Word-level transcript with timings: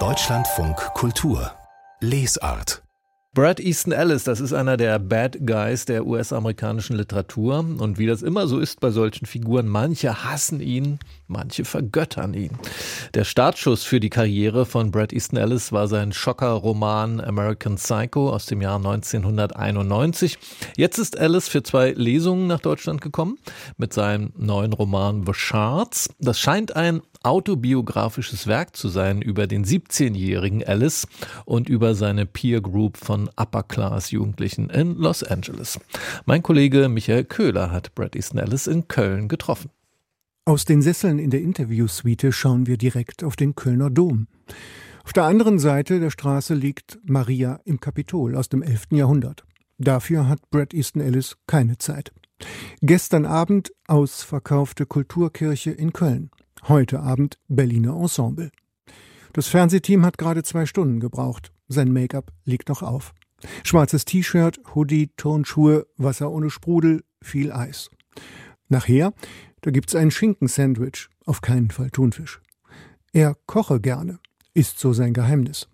Deutschlandfunk 0.00 0.76
Kultur 0.94 1.52
Lesart 2.00 2.82
Brad 3.34 3.60
Easton 3.60 3.92
Ellis, 3.92 4.24
das 4.24 4.40
ist 4.40 4.52
einer 4.52 4.76
der 4.76 4.98
Bad 4.98 5.38
Guys 5.46 5.84
der 5.84 6.04
US-amerikanischen 6.04 6.96
Literatur. 6.96 7.58
Und 7.58 7.98
wie 7.98 8.06
das 8.06 8.22
immer 8.22 8.46
so 8.46 8.58
ist 8.58 8.80
bei 8.80 8.90
solchen 8.90 9.26
Figuren, 9.26 9.68
manche 9.68 10.24
hassen 10.24 10.60
ihn, 10.60 10.98
manche 11.26 11.64
vergöttern 11.64 12.34
ihn. 12.34 12.58
Der 13.14 13.24
Startschuss 13.24 13.82
für 13.84 13.98
die 13.98 14.10
Karriere 14.10 14.66
von 14.66 14.90
Brad 14.90 15.12
Easton 15.12 15.38
Ellis 15.38 15.70
war 15.70 15.86
sein 15.88 16.12
Schocker-Roman 16.12 17.20
American 17.20 17.76
Psycho 17.76 18.30
aus 18.30 18.46
dem 18.46 18.60
Jahr 18.60 18.76
1991. 18.76 20.38
Jetzt 20.76 20.98
ist 20.98 21.16
Ellis 21.16 21.48
für 21.48 21.62
zwei 21.62 21.90
Lesungen 21.90 22.48
nach 22.48 22.60
Deutschland 22.60 23.00
gekommen 23.00 23.38
mit 23.76 23.92
seinem 23.92 24.32
neuen 24.36 24.72
Roman 24.72 25.24
The 25.26 25.34
Shards. 25.34 26.08
Das 26.18 26.38
scheint 26.40 26.74
ein 26.74 27.02
autobiografisches 27.24 28.46
Werk 28.46 28.76
zu 28.76 28.88
sein 28.88 29.22
über 29.22 29.46
den 29.46 29.64
17-jährigen 29.64 30.64
Alice 30.64 31.06
und 31.44 31.68
über 31.68 31.94
seine 31.94 32.26
Peer 32.26 32.60
Group 32.60 32.96
von 32.96 33.28
Upper-Class-Jugendlichen 33.36 34.70
in 34.70 34.96
Los 34.96 35.22
Angeles. 35.22 35.78
Mein 36.26 36.42
Kollege 36.42 36.88
Michael 36.88 37.24
Köhler 37.24 37.70
hat 37.70 37.94
Brad 37.94 38.16
Easton 38.16 38.38
Ellis 38.38 38.66
in 38.66 38.88
Köln 38.88 39.28
getroffen. 39.28 39.70
Aus 40.46 40.66
den 40.66 40.82
Sesseln 40.82 41.18
in 41.18 41.30
der 41.30 41.40
Interviewsuite 41.40 42.30
schauen 42.30 42.66
wir 42.66 42.76
direkt 42.76 43.24
auf 43.24 43.34
den 43.34 43.54
Kölner 43.54 43.88
Dom. 43.88 44.26
Auf 45.04 45.12
der 45.12 45.24
anderen 45.24 45.58
Seite 45.58 46.00
der 46.00 46.10
Straße 46.10 46.54
liegt 46.54 46.98
Maria 47.04 47.60
im 47.64 47.80
Kapitol 47.80 48.36
aus 48.36 48.48
dem 48.48 48.62
11. 48.62 48.88
Jahrhundert. 48.90 49.44
Dafür 49.78 50.28
hat 50.28 50.50
Brad 50.50 50.74
Easton 50.74 51.02
Ellis 51.02 51.36
keine 51.46 51.78
Zeit. 51.78 52.12
Gestern 52.80 53.26
Abend 53.26 53.72
ausverkaufte 53.86 54.86
Kulturkirche 54.86 55.70
in 55.70 55.92
Köln. 55.92 56.30
Heute 56.66 57.00
Abend 57.00 57.38
Berliner 57.46 57.94
Ensemble. 57.94 58.50
Das 59.34 59.48
Fernsehteam 59.48 60.02
hat 60.02 60.16
gerade 60.16 60.42
zwei 60.42 60.64
Stunden 60.64 60.98
gebraucht. 60.98 61.52
Sein 61.68 61.92
Make-up 61.92 62.32
liegt 62.46 62.70
noch 62.70 62.82
auf. 62.82 63.12
Schwarzes 63.64 64.06
T-Shirt, 64.06 64.60
Hoodie, 64.74 65.10
Turnschuhe, 65.18 65.86
Wasser 65.98 66.30
ohne 66.30 66.48
Sprudel, 66.48 67.04
viel 67.22 67.52
Eis. 67.52 67.90
Nachher, 68.70 69.12
da 69.60 69.72
gibt's 69.72 69.94
ein 69.94 70.10
Schinkensandwich, 70.10 71.10
auf 71.26 71.42
keinen 71.42 71.70
Fall 71.70 71.90
Thunfisch. 71.90 72.40
Er 73.12 73.36
koche 73.44 73.78
gerne, 73.78 74.18
ist 74.54 74.78
so 74.78 74.94
sein 74.94 75.12
Geheimnis. 75.12 75.68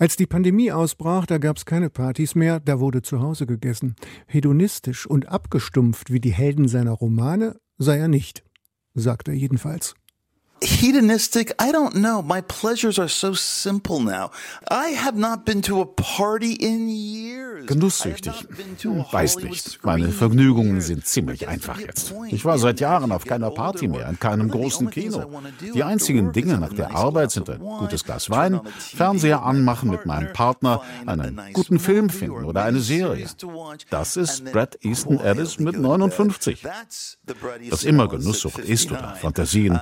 Als 0.00 0.16
die 0.16 0.26
Pandemie 0.26 0.72
ausbrach, 0.72 1.24
da 1.24 1.38
gab's 1.38 1.66
keine 1.66 1.88
Partys 1.88 2.34
mehr, 2.34 2.58
da 2.58 2.80
wurde 2.80 3.02
zu 3.02 3.20
Hause 3.20 3.46
gegessen. 3.46 3.94
Hedonistisch 4.26 5.06
und 5.06 5.28
abgestumpft 5.28 6.12
wie 6.12 6.20
die 6.20 6.32
Helden 6.32 6.66
seiner 6.66 6.92
Romane 6.92 7.60
sei 7.78 7.98
er 7.98 8.08
nicht, 8.08 8.42
sagt 8.94 9.28
er 9.28 9.34
jedenfalls. 9.34 9.94
Hedonistic. 10.62 11.52
I 11.58 11.72
don't 11.72 11.94
know. 11.94 12.22
My 12.22 12.40
pleasures 12.42 12.98
are 12.98 13.08
so 13.08 13.34
simple 13.34 14.00
now. 14.00 14.30
I 14.70 14.90
have 14.90 15.16
not 15.16 15.44
been 15.44 15.62
to 15.62 15.80
a 15.80 15.86
party 15.86 16.54
in 16.54 16.88
years. 16.88 17.66
Genusssüchtig. 17.66 18.46
Hm, 18.82 19.04
weiß 19.10 19.36
nicht. 19.38 19.84
meine 19.84 20.10
vergnügungen 20.10 20.80
sind 20.80 21.06
ziemlich 21.06 21.48
einfach 21.48 21.78
jetzt. 21.78 22.14
ich 22.28 22.44
war 22.44 22.58
seit 22.58 22.80
jahren 22.80 23.12
auf 23.12 23.24
keiner 23.24 23.50
party 23.50 23.88
mehr 23.88 24.08
in 24.08 24.18
keinem 24.18 24.50
großen 24.50 24.90
kino. 24.90 25.30
Die 25.74 25.82
einzigen 25.82 26.32
dinge 26.32 26.58
nach 26.58 26.72
der 26.72 26.94
arbeit 26.94 27.30
sind 27.30 27.48
ein 27.50 27.58
gutes 27.58 28.04
glas 28.04 28.30
wein 28.30 28.60
fernseher 28.78 29.42
anmachen 29.42 29.90
mit 29.90 30.06
meinem 30.06 30.32
partner 30.32 30.82
einen 31.06 31.40
guten 31.52 31.78
film 31.78 32.10
finden 32.10 32.44
oder 32.44 32.64
eine 32.64 32.80
serie. 32.80 33.26
das 33.90 34.16
ist 34.16 34.44
brad 34.52 34.78
easton 34.84 35.20
ellis 35.20 35.58
mit 35.58 35.78
59 35.78 36.64
was 37.70 37.84
immer 37.84 38.08
genusssucht 38.08 38.58
ist 38.58 38.90
oder 38.90 39.14
fantasien 39.20 39.80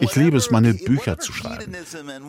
ich 0.00 0.16
liebe 0.16 0.36
es, 0.36 0.50
meine 0.50 0.74
Bücher 0.74 1.18
zu 1.18 1.32
schreiben. 1.32 1.74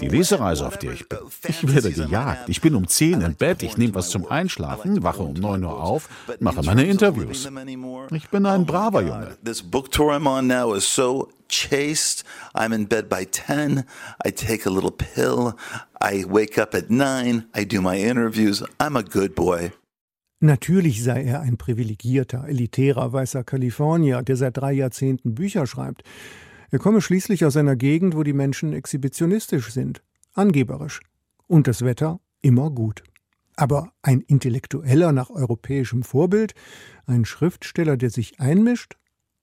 Die 0.02 0.08
Lesereise, 0.08 0.66
auf 0.66 0.78
der 0.78 0.94
ich 0.94 1.08
bin. 1.08 1.20
Ich 1.48 1.68
werde 1.68 1.92
gejagt. 1.92 2.50
Ich 2.50 2.62
bin 2.62 2.76
um 2.76 2.88
10 2.88 3.22
im 3.22 3.36
Bett, 3.36 3.64
ich 3.64 3.78
nehme 3.78 3.96
was 3.96 4.10
zum 4.10 4.28
Einschlafen, 4.28 5.04
wache 5.04 5.24
um 5.24 5.34
9 5.34 5.64
Uhr 5.64 5.84
auf, 5.84 6.10
mache 6.40 6.64
meine 6.64 6.86
Interviews. 6.86 7.50
Ich 8.12 8.30
bin 8.30 8.46
ein 8.46 8.66
braver 8.66 9.02
Junge. 9.02 9.38
This 9.44 9.62
book 9.62 9.92
tour 9.92 10.14
I'm 10.14 10.28
on 10.28 10.48
now 10.48 10.74
is 10.76 10.86
so 10.86 11.30
chaste. 11.50 12.24
I'm 12.54 12.74
in 12.74 12.88
bed 12.88 13.10
by 13.10 13.26
10. 13.26 13.84
I 14.26 14.32
take 14.32 14.66
a 14.66 14.70
little 14.70 14.92
pill. 14.92 15.54
I 16.02 16.26
wake 16.26 16.58
up 16.58 16.74
at 16.74 16.90
9. 16.90 17.46
I 17.56 17.66
do 17.66 17.82
my 17.82 17.98
interviews. 17.98 18.64
I'm 18.80 18.96
a 18.96 19.04
good 19.04 19.36
boy. 19.36 19.72
Natürlich 20.40 21.04
sei 21.04 21.24
er 21.24 21.42
ein 21.42 21.58
privilegierter, 21.58 22.48
elitärer 22.48 23.12
weißer 23.12 23.44
Kalifornier, 23.44 24.22
der 24.22 24.38
seit 24.38 24.58
drei 24.58 24.72
Jahrzehnten 24.72 25.34
Bücher 25.34 25.66
schreibt. 25.66 26.04
Er 26.70 26.80
komme 26.80 27.02
schließlich 27.02 27.46
aus 27.46 27.56
einer 27.56 27.76
Gegend, 27.76 28.16
wo 28.16 28.24
die 28.24 28.34
Menschen 28.34 28.74
exhibitionistisch 28.74 29.72
sind, 29.72 30.04
angeberisch. 30.34 31.00
Und 31.48 31.68
das 31.68 31.84
Wetter 31.84 32.20
immer 32.42 32.70
gut. 32.70 33.04
Aber 33.56 33.92
ein 34.02 34.22
Intellektueller 34.22 35.12
nach 35.12 35.30
europäischem 35.30 36.04
Vorbild, 36.04 36.54
ein 37.06 37.26
Schriftsteller, 37.26 37.98
der 37.98 38.10
sich 38.10 38.40
einmischt? 38.40 38.98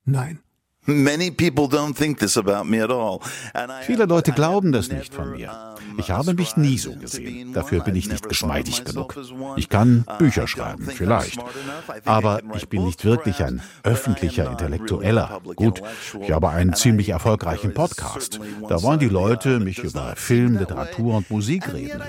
Nein. 0.04 0.43
Viele 0.86 1.32
Leute 4.04 4.32
glauben 4.32 4.72
das 4.72 4.90
nicht 4.90 5.14
von 5.14 5.32
mir. 5.32 5.74
Ich 5.96 6.10
habe 6.10 6.34
mich 6.34 6.56
nie 6.56 6.78
so 6.78 6.94
gesehen. 6.96 7.52
Dafür 7.52 7.80
bin 7.80 7.96
ich 7.96 8.08
nicht 8.08 8.28
geschmeidig 8.28 8.84
genug. 8.84 9.16
Ich 9.56 9.68
kann 9.68 10.04
Bücher 10.18 10.46
schreiben, 10.46 10.86
vielleicht. 10.86 11.40
Aber 12.04 12.40
ich 12.54 12.68
bin 12.68 12.84
nicht 12.84 13.04
wirklich 13.04 13.42
ein 13.42 13.60
öffentlicher 13.82 14.50
Intellektueller. 14.50 15.40
Gut, 15.56 15.82
ich 16.20 16.30
habe 16.30 16.50
einen 16.50 16.74
ziemlich 16.74 17.10
erfolgreichen 17.10 17.74
Podcast. 17.74 18.40
Da 18.68 18.82
wollen 18.82 18.98
die 18.98 19.08
Leute 19.08 19.60
mich 19.60 19.78
über 19.78 20.14
Film, 20.16 20.58
Literatur 20.58 21.16
und 21.16 21.30
Musik 21.30 21.72
reden. 21.72 22.02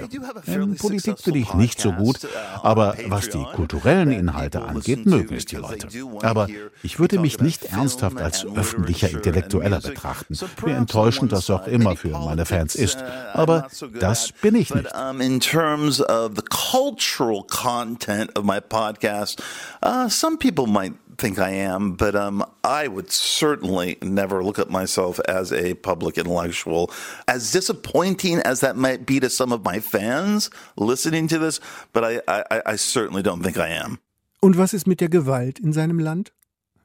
In 0.48 0.76
Politik 0.76 1.24
bin 1.24 1.36
ich 1.36 1.54
nicht 1.54 1.80
so 1.80 1.92
gut, 1.92 2.28
aber 2.62 2.96
was 3.08 3.30
die 3.30 3.44
kulturellen 3.54 4.12
Inhalte 4.12 4.64
angeht, 4.64 5.06
mögen 5.06 5.36
es 5.36 5.46
die 5.46 5.58
Leute. 5.58 5.88
Aber 6.22 6.48
ich 6.84 7.00
würde 7.00 7.20
mich 7.20 7.40
nicht 7.40 7.66
ernsthaft 7.66 8.18
als 8.18 8.46
öffentlicher 8.66 9.10
Intellektueller 9.10 9.80
betrachten, 9.80 10.38
wie 10.64 10.72
enttäuschend 10.72 11.32
das 11.32 11.50
auch 11.50 11.68
immer 11.68 11.96
für 11.96 12.10
meine 12.10 12.46
Fans 12.46 12.76
ist. 12.76 13.04
Aber 13.34 13.68
das 14.00 14.32
bin 14.32 14.56
ich 14.56 14.74
nicht. 14.74 14.88
In 15.20 15.40
terms 15.40 16.02
of 16.02 16.34
the 16.36 16.44
cultural 16.50 17.44
content 17.44 18.38
of 18.38 18.44
my 18.44 18.60
podcast, 18.60 19.42
uh, 19.84 20.10
some 20.10 20.38
people 20.38 20.68
might 20.68 20.94
think 21.18 21.40
I 21.40 21.52
am, 21.52 21.96
but 21.96 22.16
um, 22.16 22.44
I 22.64 22.88
would 22.88 23.12
certainly 23.12 23.98
never 24.02 24.44
look 24.44 24.60
at 24.60 24.70
myself 24.70 25.20
as 25.28 25.52
a 25.52 25.76
public 25.76 26.18
intellectual. 26.18 26.92
As 27.28 27.52
disappointing 27.52 28.40
as 28.40 28.60
that 28.62 28.76
might 28.76 29.06
be 29.06 29.20
to 29.20 29.30
some 29.30 29.54
of 29.54 29.64
my 29.64 29.80
fans 29.80 30.50
listening 30.76 31.28
to 31.30 31.40
this, 31.40 31.60
but 31.94 32.04
I, 32.04 32.22
I, 32.28 32.62
I 32.66 32.76
certainly 32.76 33.24
don't 33.24 33.44
think 33.44 33.58
I 33.58 33.70
am. 33.70 34.00
Und 34.42 34.58
was 34.58 34.74
ist 34.74 34.86
mit 34.86 35.00
der 35.00 35.10
Gewalt 35.10 35.60
in 35.60 35.74
seinem 35.74 36.00
Land? 36.00 36.32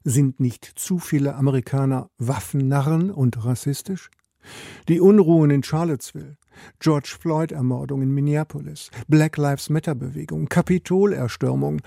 Sind 0.02 0.40
nicht 0.40 0.64
zu 0.76 0.98
viele 0.98 1.34
Amerikaner 1.34 2.08
Waffennarren 2.16 3.10
und 3.10 3.44
rassistisch? 3.44 4.10
Die 4.88 4.98
Unruhen 4.98 5.50
in 5.50 5.62
Charlottesville, 5.62 6.38
George 6.78 7.14
Floyd-Ermordung 7.20 8.00
in 8.00 8.10
Minneapolis, 8.10 8.90
Black 9.08 9.36
Lives 9.36 9.68
Matter-Bewegung, 9.68 10.48
Kapitolerstürmung, 10.48 11.82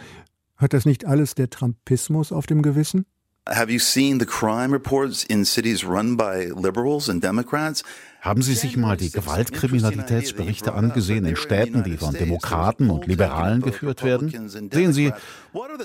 hat 0.58 0.74
das 0.74 0.86
nicht 0.86 1.06
alles 1.06 1.34
der 1.34 1.50
Trumpismus 1.50 2.32
auf 2.32 2.46
dem 2.46 2.62
Gewissen? 2.62 3.06
Have 3.50 3.72
you 3.72 3.80
seen 3.80 4.20
the 4.20 4.26
crime 4.26 4.72
reports 4.72 5.26
in 5.26 5.44
cities 5.44 5.84
run 5.84 6.16
by 6.16 6.52
liberals 6.56 7.10
and 7.10 7.22
Democrats? 7.22 7.84
Haben 8.24 8.42
Sie 8.42 8.54
sich 8.54 8.78
mal 8.78 8.96
die 8.96 9.12
Gewaltkriminalitätsberichte 9.12 10.74
angesehen 10.74 11.26
in 11.26 11.36
Städten, 11.36 11.84
die 11.84 11.98
von 11.98 12.14
Demokraten 12.14 12.90
und 12.90 13.06
Liberalen 13.06 13.62
geführt 13.62 14.02
werden? 14.02 14.50
Sehen 14.72 14.94
Sie, 14.94 15.12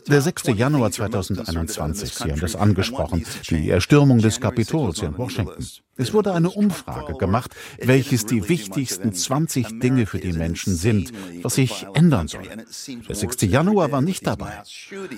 der 0.07 0.23
6. 0.23 0.45
Januar 0.55 0.93
2021, 0.93 2.15
Sie 2.15 2.31
haben 2.31 2.41
das 2.41 2.55
angesprochen, 2.55 3.25
die 3.51 3.69
Erstürmung 3.69 4.19
des 4.21 4.41
Kapitols 4.41 5.03
in 5.03 5.19
Washington. 5.19 5.67
Es 6.01 6.15
wurde 6.15 6.33
eine 6.33 6.49
Umfrage 6.49 7.15
gemacht, 7.15 7.57
welches 7.83 8.25
die 8.25 8.49
wichtigsten 8.49 9.13
20 9.13 9.81
Dinge 9.81 10.07
für 10.07 10.21
die 10.21 10.33
Menschen 10.33 10.77
sind, 10.77 11.13
was 11.43 11.57
sich 11.57 11.87
ändern 11.93 12.29
soll. 12.29 12.45
Der 13.09 13.17
6. 13.17 13.43
Januar 13.43 13.91
war 13.91 14.01
nicht 14.01 14.25
dabei. 14.25 14.63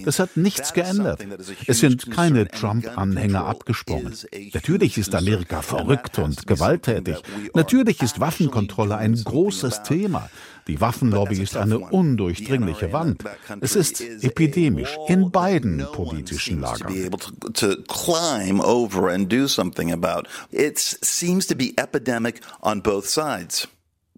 Es 0.06 0.18
hat 0.18 0.38
nichts 0.38 0.72
geändert. 0.72 1.20
Es 1.66 1.80
sind 1.80 2.10
keine 2.10 2.48
Trump-Anhänger 2.48 3.44
abgesprungen. 3.44 4.14
Natürlich 4.54 4.96
ist 4.96 5.14
Amerika 5.14 5.60
verrückt 5.60 6.18
und 6.18 6.46
gewalttätig. 6.46 7.09
Natürlich 7.54 8.02
ist 8.02 8.20
Waffenkontrolle 8.20 8.96
ein 8.96 9.14
großes 9.14 9.82
Thema. 9.82 10.28
Die 10.66 10.80
Waffenlobby 10.80 11.40
ist 11.40 11.56
eine 11.56 11.78
undurchdringliche 11.78 12.92
Wand. 12.92 13.24
Es 13.60 13.76
ist 13.76 14.00
epidemisch 14.00 14.96
in 15.08 15.30
beiden 15.30 15.84
politischen 15.92 16.60
Lagern. 16.60 16.92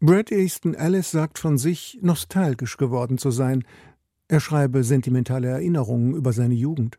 Brad 0.00 0.32
Easton 0.32 0.74
Ellis 0.74 1.12
sagt 1.12 1.38
von 1.38 1.58
sich, 1.58 1.98
nostalgisch 2.02 2.76
geworden 2.76 3.18
zu 3.18 3.30
sein. 3.30 3.64
Er 4.26 4.40
schreibe 4.40 4.82
sentimentale 4.82 5.48
Erinnerungen 5.48 6.14
über 6.14 6.32
seine 6.32 6.54
Jugend. 6.54 6.98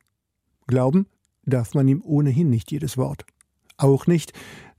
Glauben 0.67 1.07
darf 1.45 1.73
man 1.73 1.87
ihm 1.87 2.01
ohnehin 2.03 2.49
nicht 2.49 2.71
jedes 2.71 2.97
Wort. 2.97 3.25
Auch 3.77 4.07
nicht, 4.07 4.33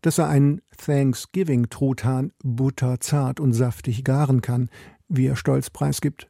dass 0.05 0.19
er 0.19 0.29
einen 0.29 0.61
Thanksgiving-Truthahn 0.77 2.33
butterzart 2.43 3.41
und 3.41 3.55
saftig 3.55 4.05
garen 4.05 4.43
kann, 4.43 4.69
wie 5.09 5.27
er 5.27 5.35
stolz 5.35 5.71
preisgibt. 5.71 6.29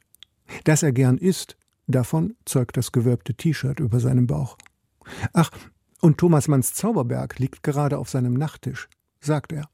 Dass 0.63 0.81
er 0.81 0.93
gern 0.93 1.17
isst, 1.17 1.57
davon 1.85 2.35
zeugt 2.45 2.77
das 2.77 2.93
gewölbte 2.93 3.33
T-Shirt 3.33 3.81
über 3.81 3.99
seinem 3.99 4.27
Bauch. 4.27 4.57
Ach, 5.33 5.51
und 5.99 6.17
Thomas 6.17 6.47
Manns 6.47 6.73
Zauberberg 6.73 7.37
liegt 7.37 7.63
gerade 7.63 7.97
auf 7.97 8.07
seinem 8.07 8.35
Nachttisch, 8.35 8.87
sagt 9.19 9.51
er. 9.51 9.67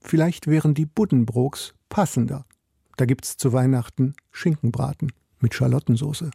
Vielleicht 0.00 0.48
wären 0.48 0.74
die 0.74 0.86
Buddenbrooks 0.86 1.74
passender. 1.88 2.46
Da 2.96 3.04
gibt's 3.04 3.36
zu 3.36 3.52
Weihnachten 3.52 4.14
Schinkenbraten 4.32 5.12
mit 5.38 5.54
Schalottensoße. 5.54 6.30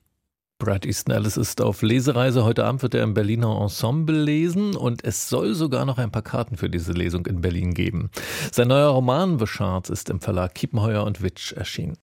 Brad 0.59 0.85
Easton 0.85 1.15
Ellis 1.15 1.37
ist 1.37 1.61
auf 1.61 1.81
Lesereise. 1.81 2.43
Heute 2.43 2.65
Abend 2.65 2.81
wird 2.81 2.93
er 2.93 3.03
im 3.03 3.13
Berliner 3.13 3.61
Ensemble 3.61 4.21
lesen 4.21 4.75
und 4.75 5.05
es 5.05 5.29
soll 5.29 5.55
sogar 5.55 5.85
noch 5.85 5.97
ein 5.97 6.11
paar 6.11 6.21
Karten 6.21 6.57
für 6.57 6.69
diese 6.69 6.91
Lesung 6.91 7.25
in 7.27 7.39
Berlin 7.39 7.73
geben. 7.73 8.11
Sein 8.51 8.67
neuer 8.67 8.89
Roman 8.89 9.39
The 9.39 9.47
Shards 9.47 9.89
ist 9.89 10.09
im 10.09 10.19
Verlag 10.19 10.53
Kiepenheuer 10.53 11.05
und 11.05 11.23
Witsch 11.23 11.53
erschienen. 11.53 11.97